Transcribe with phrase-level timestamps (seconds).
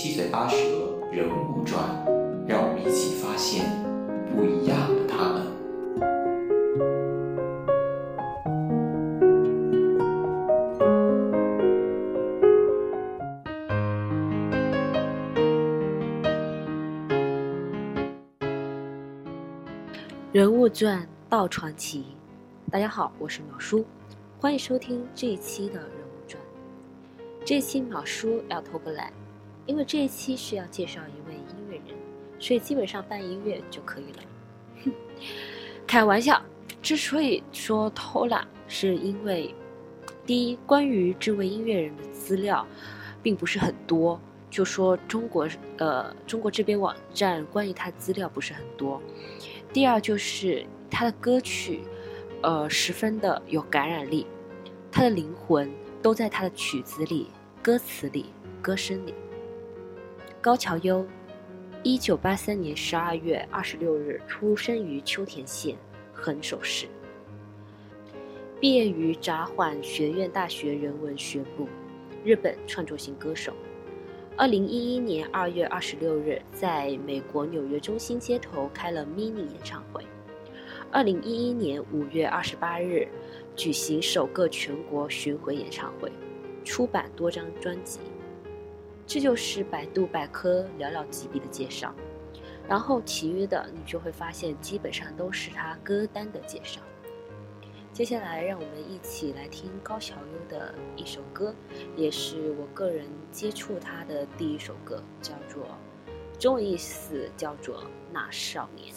[0.00, 0.56] 七嘴八舌，
[1.10, 1.82] 人物传，
[2.46, 3.66] 让我们一起发现
[4.30, 5.44] 不一样的他们。
[20.30, 22.04] 人物传道传奇，
[22.70, 23.84] 大家好，我是淼叔，
[24.38, 26.40] 欢迎收听这一期的人物传。
[27.44, 29.12] 这期淼叔要偷个懒。
[29.68, 31.94] 因为这一期是要介绍一位音乐人，
[32.38, 34.92] 所以基本上办音乐就可以了。
[35.86, 36.40] 开玩笑，
[36.80, 39.54] 之所以说偷懒，是因为
[40.24, 42.66] 第一，关于这位音乐人的资料
[43.22, 44.18] 并不是很多，
[44.48, 48.98] 就说中国，呃，中国这边网站关于他资料不是很多；
[49.70, 51.82] 第二，就是他的歌曲，
[52.42, 54.26] 呃，十分的有感染力，
[54.90, 57.28] 他的灵魂都在他的曲子里、
[57.62, 59.12] 歌词里、歌声里。
[60.40, 61.04] 高桥优，
[61.82, 65.76] 一九八三年十二月二十六日出生于秋田县
[66.12, 66.86] 横手市，
[68.60, 71.66] 毕业于札幌学院大学人文学部，
[72.24, 73.52] 日本创作型歌手。
[74.36, 80.00] 二零一一年二月二十六日，在美国纽约中心街头开了 mini 演唱会。
[80.92, 83.08] 二零一一年五月二十八日，
[83.56, 86.12] 举行首个全国巡回演唱会，
[86.64, 87.98] 出版多张专辑。
[89.08, 91.94] 这就是百度百科寥寥几笔的介绍，
[92.68, 96.78] 然后其余的你就会发现基本上都是他歌单的介绍。
[97.90, 101.54] 接下来让我们一起来听高晓优的一首歌，
[101.96, 105.62] 也是我个人接触他的第一首歌，叫做
[106.38, 107.76] 中文意思叫做
[108.12, 108.92] 《那少年》。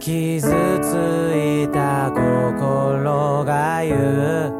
[0.00, 0.40] 傷
[0.82, 0.94] つ
[1.36, 4.50] いた心が言う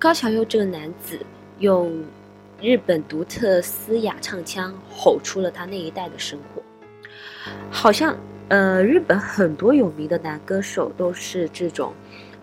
[0.06, 1.20] 高桥优这个男子
[1.58, 1.92] 用
[2.62, 6.62] 日本独特嘶哑唱腔吼出了他那一代的生活，
[7.72, 8.16] 好像
[8.50, 11.92] 呃，日本很多有名的男歌手都是这种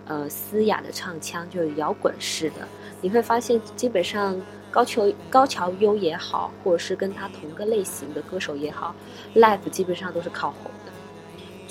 [0.06, 2.66] 呃嘶哑的唱腔，就是摇滚式的。
[3.00, 4.36] 你会发现，基本上
[4.68, 8.92] 高桥高桥优也好，或者是跟他同个类型的歌手也好
[9.36, 10.91] ，live 基本上都是靠吼的。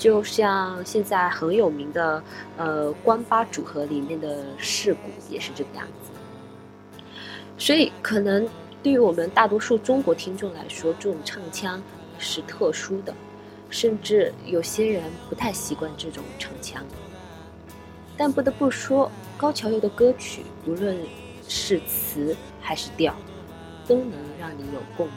[0.02, 2.20] 就像现在很有名的，
[2.56, 5.00] 呃，关八组合里面的世故
[5.32, 6.10] 也是这个样子。
[7.56, 8.44] 所以，可能
[8.82, 11.80] 对于我们大多数中国听众来说，这种唱腔
[12.18, 13.14] 是特殊的，
[13.70, 16.84] 甚至有些人不太习惯这种唱腔。
[18.16, 20.98] 但不得不说，高桥佑的歌曲，无论
[21.46, 23.14] 是词还是调，
[23.86, 25.14] 都能让你有共鸣。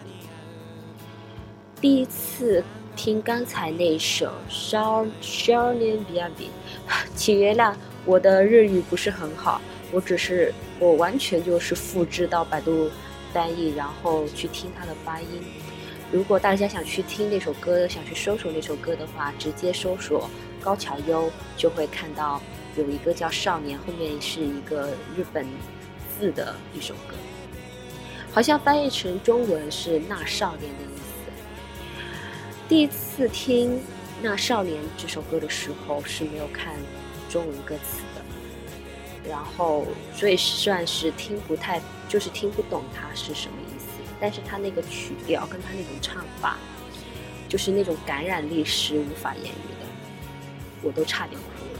[1.82, 2.64] 第一次。
[2.95, 6.50] 听刚才那首《少少年》B.I.B，
[7.13, 7.75] 请原谅
[8.06, 9.59] 我的日语不是很好，
[9.92, 12.89] 我只是我完全就是复制到百度
[13.33, 15.27] 翻译，然后去听它的发音。
[16.12, 20.30] 如果大家想去听那首歌，想去搜索那首歌的话，直接搜索
[20.62, 22.41] 高桥优就会看到
[22.77, 25.46] 有一个叫《少年》，后面是一个日本
[26.17, 27.15] 字的一首歌，
[28.31, 30.95] 好像翻译成中文是《那少年》的。
[32.67, 33.75] 第一次听
[34.24, 36.74] 《那少年》这首歌的时候是没有看
[37.29, 41.79] 中文歌词的，然后所以算是听不太，
[42.10, 43.88] 就是听不懂它是什么意思。
[44.19, 46.57] 但是它那个曲调跟它那种唱法，
[47.48, 49.48] 就是那种感染力是无法言喻
[49.79, 49.86] 的，
[50.81, 51.79] 我都差点哭了。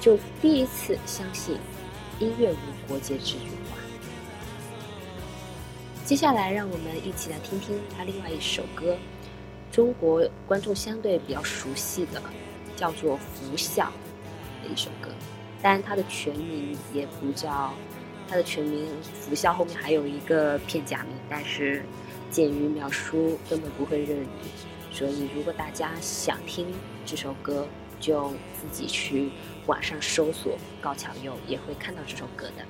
[0.00, 1.56] 就第一次相信
[2.18, 3.36] 音乐无国界这句
[3.70, 3.78] 话。
[6.04, 8.98] 接下来让我们一起来听听他另外一首歌。
[9.74, 12.22] 中国观众相对比较熟悉的
[12.76, 13.92] 叫做《佛笑
[14.62, 15.08] 的一首歌，
[15.60, 17.74] 但它的全名也不叫，
[18.28, 21.82] 它的全名《佛笑后面还有一个片假名，但是
[22.30, 24.24] 鉴于淼叔根本不会认，
[24.92, 26.68] 所以如果大家想听
[27.04, 27.66] 这首歌，
[27.98, 29.28] 就自己去
[29.66, 32.64] 网上搜索，高桥佑，也会看到这首歌的。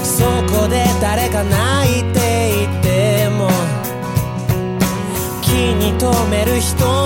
[0.04, 3.48] そこで誰か泣いていても
[5.42, 7.03] 気に留める人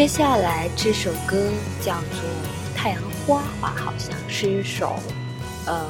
[0.00, 1.36] 接下来这首歌
[1.82, 2.20] 叫做
[2.74, 4.94] 《太阳花》吧，好像是一首
[5.66, 5.86] 呃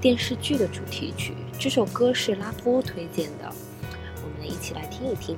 [0.00, 1.34] 电视剧的主题曲。
[1.58, 3.52] 这首歌是拉夫推荐的，
[4.22, 5.36] 我们一起来听一听。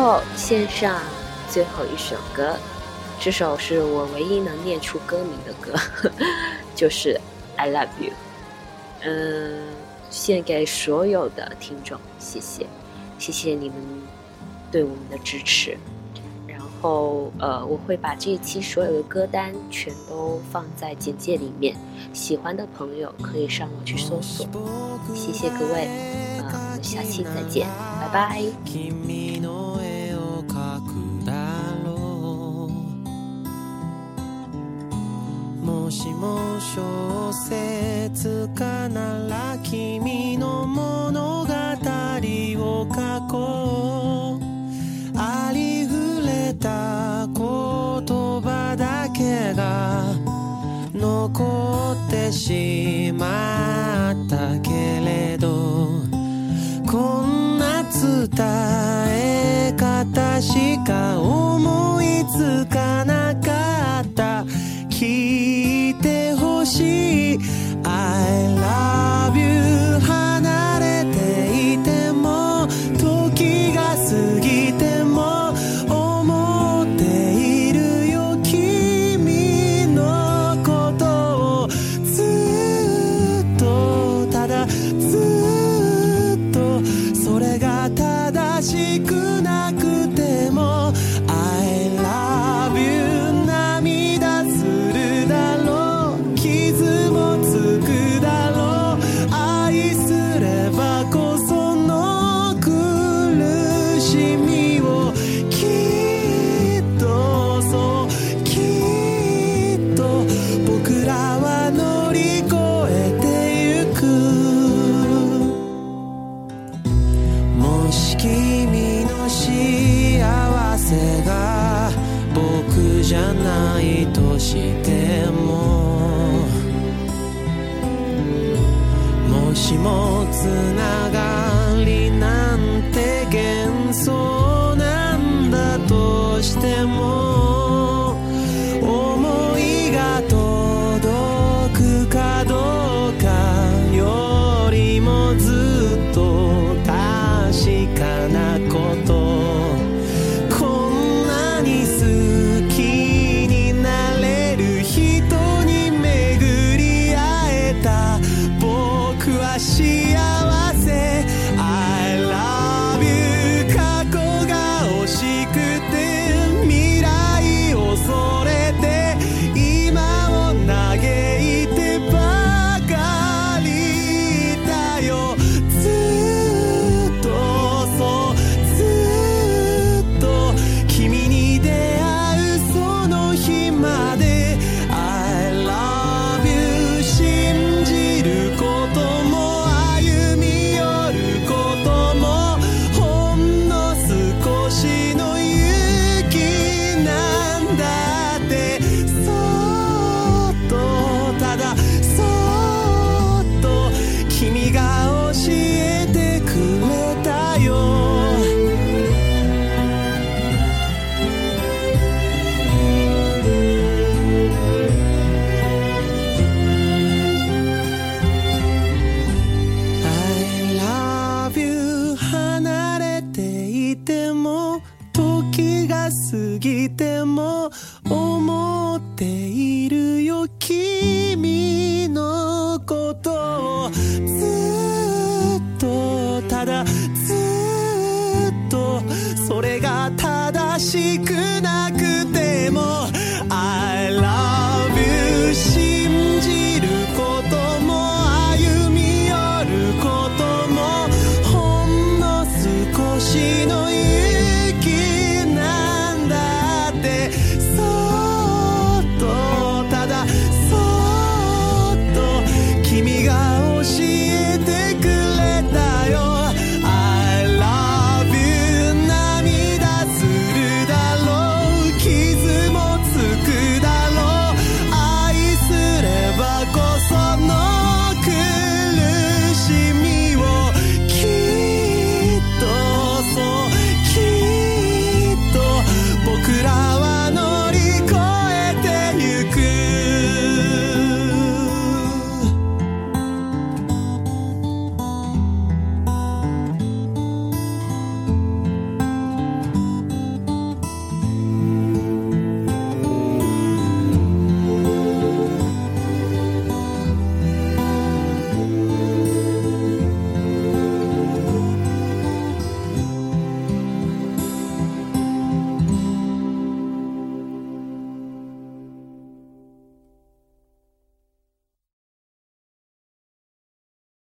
[0.00, 0.98] 后献上
[1.46, 2.56] 最后一首歌，
[3.20, 5.78] 这首是我唯一能念出歌名的歌，
[6.74, 7.20] 就是
[7.56, 8.10] I Love You。
[9.02, 9.58] 嗯，
[10.08, 12.66] 献给所有的听众，谢谢，
[13.18, 13.74] 谢谢你们
[14.72, 15.76] 对我们的支持。
[16.48, 21.76] 然后呃，我会把这一期所有的歌单全都放在简介里面，
[22.14, 24.46] 喜欢的朋友可以上网去搜索。
[25.14, 25.88] 谢谢各位，
[26.38, 27.68] 我们下期再见，
[28.00, 29.69] 拜拜。
[35.90, 44.40] もしも小説家なら君の物語を書こ
[45.16, 50.04] うありふれた言葉だけが
[50.94, 55.88] 残ってしまったけれど
[56.88, 58.46] こんな伝
[59.08, 64.44] え方しか思いつかなかった
[66.76, 67.38] she.
[67.84, 69.39] I love you.